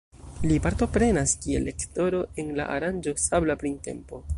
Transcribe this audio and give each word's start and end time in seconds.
Li 0.51 0.55
partoprenas 0.65 1.35
kiel 1.45 1.69
lektoro 1.71 2.25
en 2.45 2.51
la 2.61 2.69
aranĝo 2.79 3.19
Sabla 3.29 3.63
Printempo. 3.65 4.27